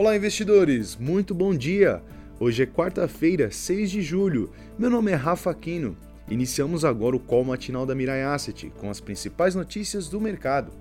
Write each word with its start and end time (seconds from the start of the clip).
Olá, 0.00 0.16
investidores! 0.16 0.96
Muito 0.96 1.34
bom 1.34 1.54
dia! 1.54 2.02
Hoje 2.40 2.62
é 2.62 2.66
quarta-feira, 2.66 3.50
6 3.50 3.90
de 3.90 4.00
julho. 4.00 4.50
Meu 4.78 4.88
nome 4.88 5.10
é 5.12 5.14
Rafa 5.14 5.50
Aquino. 5.50 5.94
Iniciamos 6.26 6.86
agora 6.86 7.14
o 7.16 7.20
call 7.20 7.44
matinal 7.44 7.84
da 7.84 7.94
Mirai 7.94 8.22
Asset 8.22 8.72
com 8.80 8.88
as 8.88 8.98
principais 8.98 9.54
notícias 9.54 10.08
do 10.08 10.18
mercado. 10.18 10.72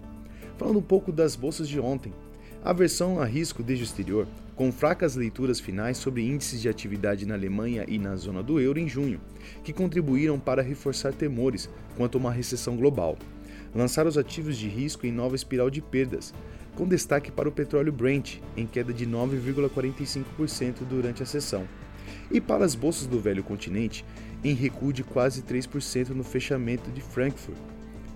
Falando 0.57 0.79
um 0.79 0.82
pouco 0.82 1.11
das 1.11 1.36
bolsas 1.36 1.68
de 1.68 1.82
ontem. 1.82 2.13
Aversão 2.63 3.19
a 3.19 3.25
risco 3.25 3.61
desde 3.61 3.83
o 3.83 3.87
exterior, 3.87 4.25
com 4.55 4.71
fracas 4.71 5.18
leituras 5.18 5.59
finais 5.59 5.97
sobre 5.97 6.25
índices 6.25 6.61
de 6.61 6.70
atividade 6.70 7.25
na 7.25 7.33
Alemanha 7.33 7.83
e 7.89 7.99
na 7.99 8.15
zona 8.15 8.41
do 8.41 8.57
euro 8.57 8.79
em 8.79 8.88
junho, 8.88 9.20
que 9.65 9.73
contribuíram 9.73 10.39
para 10.39 10.61
reforçar 10.61 11.11
temores 11.11 11.70
quanto 11.97 12.17
a 12.17 12.21
uma 12.21 12.31
recessão 12.31 12.77
global. 12.77 13.17
Lançaram 13.73 14.09
os 14.09 14.17
ativos 14.17 14.57
de 14.57 14.67
risco 14.67 15.05
em 15.05 15.11
nova 15.11 15.36
espiral 15.36 15.69
de 15.69 15.82
perdas, 15.82 16.33
com 16.75 16.87
destaque 16.87 17.32
para 17.32 17.50
o 17.50 17.51
petróleo 17.51 17.92
Brent, 17.92 18.37
em 18.55 18.65
queda 18.65 18.93
de 18.93 19.05
9,45% 19.05 20.86
durante 20.89 21.21
a 21.21 21.25
sessão, 21.25 21.68
e 22.32 22.39
para 22.39 22.65
as 22.65 22.73
bolsas 22.73 23.05
do 23.05 23.19
velho 23.19 23.43
continente, 23.43 24.05
em 24.43 24.54
recuo 24.54 24.93
de 24.93 25.04
quase 25.04 25.42
3% 25.42 26.09
no 26.09 26.23
fechamento 26.23 26.89
de 26.92 27.01
Frankfurt. 27.01 27.57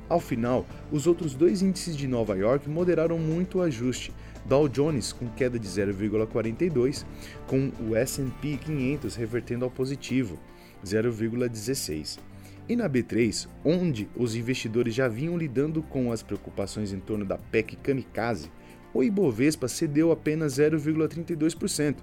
Ao 0.09 0.19
final, 0.19 0.65
os 0.91 1.07
outros 1.07 1.33
dois 1.33 1.61
índices 1.61 1.95
de 1.95 2.07
Nova 2.07 2.35
York 2.35 2.69
moderaram 2.69 3.17
muito 3.17 3.57
o 3.57 3.61
ajuste, 3.61 4.13
Dow 4.45 4.67
Jones 4.67 5.13
com 5.13 5.29
queda 5.29 5.57
de 5.57 5.67
0,42, 5.67 7.05
com 7.47 7.71
o 7.79 7.95
S&P 7.95 8.57
500 8.57 9.15
revertendo 9.15 9.65
ao 9.65 9.71
positivo, 9.71 10.37
0,16. 10.85 12.19
E 12.67 12.75
na 12.75 12.89
B3, 12.89 13.47
onde 13.63 14.07
os 14.15 14.35
investidores 14.35 14.95
já 14.95 15.07
vinham 15.07 15.37
lidando 15.37 15.83
com 15.83 16.11
as 16.11 16.23
preocupações 16.23 16.93
em 16.93 16.99
torno 16.99 17.25
da 17.25 17.37
PEC 17.37 17.75
Kamikaze, 17.75 18.49
o 18.93 19.03
Ibovespa 19.03 19.67
cedeu 19.67 20.11
apenas 20.11 20.57
0,32%, 20.57 21.97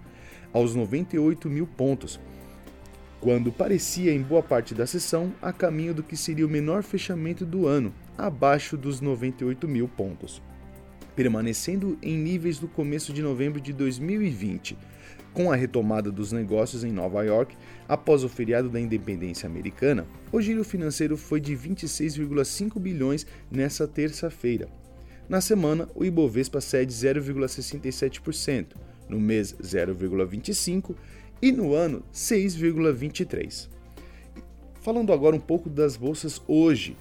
aos 0.53 0.75
98 0.75 1.49
mil 1.49 1.67
pontos, 1.67 2.21
quando 3.21 3.53
parecia 3.53 4.13
em 4.13 4.23
boa 4.23 4.43
parte 4.43 4.75
da 4.75 4.87
sessão 4.87 5.33
a 5.41 5.53
caminho 5.53 5.95
do 5.95 6.03
que 6.03 6.17
seria 6.17 6.47
o 6.47 6.51
menor 6.51 6.83
fechamento 6.83 7.45
do 7.45 7.67
ano, 7.67 7.93
abaixo 8.17 8.77
dos 8.77 9.01
98 9.01 9.69
mil 9.69 9.87
pontos. 9.87 10.43
Permanecendo 11.21 11.99
em 12.03 12.17
níveis 12.17 12.59
do 12.59 12.67
começo 12.67 13.13
de 13.13 13.21
novembro 13.21 13.61
de 13.61 13.75
2020, 13.75 14.75
com 15.35 15.53
a 15.53 15.55
retomada 15.55 16.11
dos 16.11 16.33
negócios 16.33 16.83
em 16.83 16.91
Nova 16.91 17.23
York 17.23 17.55
após 17.87 18.25
o 18.25 18.29
feriado 18.31 18.71
da 18.71 18.81
independência 18.81 19.47
americana, 19.47 20.07
o 20.33 20.41
giro 20.41 20.65
financeiro 20.65 21.19
foi 21.19 21.39
de 21.39 21.55
26,5 21.55 22.81
bilhões 22.81 23.27
nessa 23.51 23.87
terça-feira. 23.87 24.67
Na 25.29 25.43
semana, 25.43 25.87
o 25.95 26.07
Ibovespa 26.07 26.59
cede 26.59 26.91
0,67%, 26.91 28.69
no 29.07 29.21
mês 29.21 29.55
0,25% 29.63 30.97
e 31.43 31.53
no 31.53 31.75
ano 31.75 32.03
6,23%. 32.15 33.69
Falando 34.81 35.13
agora 35.13 35.37
um 35.37 35.41
pouco 35.41 35.69
das 35.69 35.99
bolsas 35.99 36.41
hoje, 36.49 36.97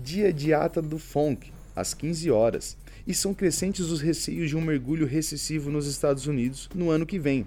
dia 0.00 0.32
de 0.32 0.54
ata 0.54 0.80
do 0.80 1.00
FONC, 1.00 1.52
às 1.74 1.94
15 1.94 2.30
horas, 2.30 2.76
e 3.10 3.14
são 3.14 3.34
crescentes 3.34 3.90
os 3.90 4.00
receios 4.00 4.48
de 4.48 4.56
um 4.56 4.60
mergulho 4.60 5.04
recessivo 5.04 5.68
nos 5.68 5.88
Estados 5.88 6.28
Unidos 6.28 6.68
no 6.72 6.90
ano 6.90 7.04
que 7.04 7.18
vem. 7.18 7.44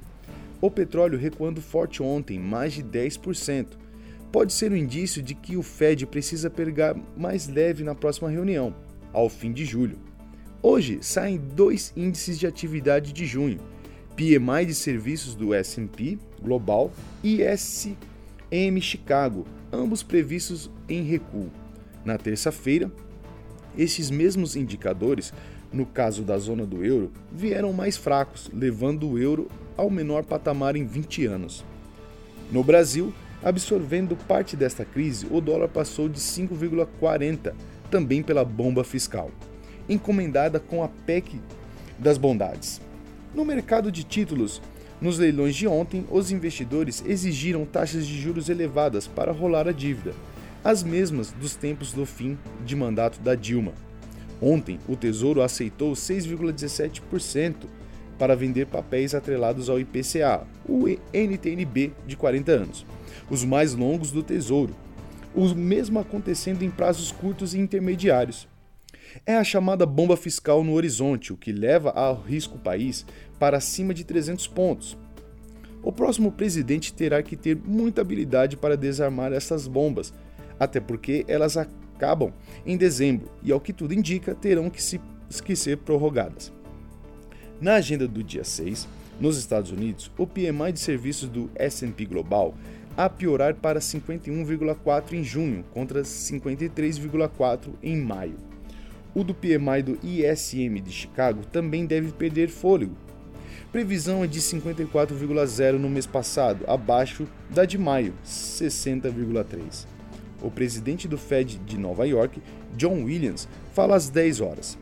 O 0.60 0.70
petróleo 0.70 1.18
recuando 1.18 1.62
forte 1.62 2.04
ontem, 2.04 2.38
mais 2.38 2.74
de 2.74 2.84
10%. 2.84 3.68
Pode 4.30 4.52
ser 4.52 4.74
um 4.74 4.76
indício 4.76 5.24
de 5.24 5.34
que 5.34 5.56
o 5.56 5.64
Fed 5.64 6.06
precisa 6.06 6.50
pegar 6.50 6.96
mais 7.16 7.48
leve 7.48 7.82
na 7.82 7.96
próxima 7.96 8.30
reunião, 8.30 8.76
ao 9.14 9.30
fim 9.30 9.54
de 9.54 9.64
julho. 9.64 9.98
Hoje 10.62 11.00
saem 11.02 11.38
dois 11.38 11.94
índices 11.96 12.38
de 12.38 12.46
atividade 12.46 13.14
de 13.14 13.26
junho: 13.26 13.60
PMI 14.18 14.66
de 14.66 14.74
serviços 14.74 15.34
do 15.34 15.54
S&P 15.54 16.18
Global 16.42 16.92
e 17.24 17.40
SM 17.42 18.82
Chicago, 18.82 19.48
ambos 19.72 20.04
previstos 20.04 20.70
em 20.90 21.04
recuo. 21.04 21.50
Na 22.04 22.18
terça-feira, 22.18 22.92
estes 23.78 24.10
mesmos 24.10 24.56
indicadores, 24.56 25.34
no 25.74 25.86
caso 25.86 26.22
da 26.22 26.38
zona 26.38 26.66
do 26.66 26.86
euro, 26.86 27.12
vieram 27.32 27.74
mais 27.74 27.98
fracos, 27.98 28.50
levando 28.54 29.10
o 29.10 29.18
euro 29.18 29.50
ao 29.76 29.90
menor 29.90 30.24
patamar 30.24 30.76
em 30.76 30.86
20 30.86 31.26
anos. 31.26 31.66
No 32.52 32.64
Brasil, 32.64 33.12
absorvendo 33.44 34.16
parte 34.16 34.56
desta 34.56 34.86
crise, 34.86 35.28
o 35.32 35.42
dólar 35.42 35.68
passou 35.68 36.08
de 36.08 36.20
5,40, 36.20 37.54
também 37.90 38.22
pela 38.22 38.46
bomba 38.46 38.84
fiscal, 38.84 39.32
encomendada 39.90 40.60
com 40.60 40.84
a 40.84 40.88
PEC 40.88 41.42
das 41.98 42.18
bondades. 42.18 42.80
No 43.34 43.44
mercado 43.44 43.92
de 43.92 44.04
títulos, 44.04 44.62
nos 45.02 45.18
leilões 45.18 45.56
de 45.56 45.68
ontem, 45.68 46.06
os 46.10 46.32
investidores 46.32 47.04
exigiram 47.06 47.66
taxas 47.66 48.06
de 48.06 48.20
juros 48.22 48.48
elevadas 48.48 49.08
para 49.08 49.32
rolar 49.32 49.68
a 49.68 49.72
dívida, 49.72 50.14
as 50.64 50.82
mesmas 50.82 51.32
dos 51.32 51.56
tempos 51.56 51.92
do 51.92 52.06
fim 52.06 52.38
de 52.66 52.76
mandato 52.76 53.20
da 53.20 53.36
Dilma. 53.36 53.74
Ontem, 54.44 54.78
o 54.90 54.98
Tesouro 54.98 55.42
aceitou 55.42 55.94
6,17% 55.94 57.56
para 58.20 58.36
vender 58.36 58.68
papéis 58.68 59.16
atrelados 59.16 59.70
ao 59.70 59.80
IPCA, 59.80 60.46
o 60.68 60.86
NTNB 61.14 61.94
de 62.06 62.18
40 62.18 62.52
anos, 62.52 62.86
os 63.30 63.46
mais 63.46 63.74
longos 63.74 64.12
do 64.12 64.22
Tesouro, 64.22 64.76
o 65.34 65.48
mesmo 65.56 65.98
acontecendo 65.98 66.62
em 66.62 66.70
prazos 66.70 67.10
curtos 67.10 67.54
e 67.54 67.60
intermediários. 67.60 68.46
É 69.26 69.38
a 69.38 69.46
chamada 69.46 69.86
bomba 69.86 70.18
fiscal 70.18 70.62
no 70.62 70.74
horizonte, 70.74 71.32
o 71.32 71.38
que 71.38 71.54
leva 71.54 71.92
ao 71.92 72.22
risco 72.22 72.58
o 72.58 72.62
país 72.62 73.06
para 73.40 73.58
acima 73.58 73.94
de 73.94 74.04
300 74.04 74.46
pontos. 74.48 74.98
O 75.82 75.92
próximo 75.92 76.34
presidente 76.34 76.94
terá 76.94 77.24
que 77.24 77.38
ter 77.38 77.56
muita 77.56 78.02
habilidade 78.02 78.58
para 78.58 78.76
desarmar 78.76 79.32
essas 79.32 79.68
bombas, 79.68 80.14
até 80.60 80.82
porque 80.82 81.24
elas 81.30 81.56
acabam 81.56 81.83
em 82.66 82.78
dezembro 82.78 83.32
e, 83.44 83.52
ao 83.52 83.60
que 83.60 83.74
tudo 83.74 83.94
indica, 83.94 84.36
terão 84.36 84.70
que, 84.70 84.82
se, 84.82 85.00
que 85.44 85.56
ser 85.56 85.78
prorrogadas. 85.78 86.52
Na 87.62 87.76
agenda 87.76 88.08
do 88.08 88.24
dia 88.24 88.44
6, 88.44 88.88
nos 89.20 89.38
Estados 89.38 89.72
Unidos, 89.72 90.12
o 90.18 90.28
PMI 90.28 90.74
de 90.74 90.80
serviços 90.80 91.30
do 91.30 91.50
S&P 91.56 92.06
Global 92.06 92.54
a 92.96 93.10
piorar 93.10 93.56
para 93.56 93.80
51,4 93.80 95.14
em 95.14 95.24
junho 95.24 95.64
contra 95.72 96.02
53,4 96.02 97.70
em 97.82 97.98
maio. 97.98 98.38
O 99.16 99.24
do 99.24 99.34
PMI 99.34 99.82
do 99.84 100.00
ISM 100.04 100.82
de 100.82 100.92
Chicago 100.92 101.46
também 101.52 101.86
deve 101.86 102.12
perder 102.12 102.50
fôlego. 102.50 102.96
Previsão 103.72 104.24
é 104.24 104.28
de 104.28 104.40
54,0 104.40 105.78
no 105.78 105.90
mês 105.90 106.06
passado, 106.06 106.64
abaixo 106.68 107.28
da 107.50 107.66
de 107.66 107.78
maio, 107.78 108.14
60,3 108.24 109.94
o 110.44 110.52
presidente 110.52 111.08
do 111.08 111.18
Fed 111.18 111.58
de 111.60 111.78
Nova 111.78 112.06
York, 112.06 112.42
John 112.76 113.04
Williams, 113.04 113.48
fala 113.74 113.96
às 113.96 114.10
10 114.10 114.42
horas. 114.42 114.78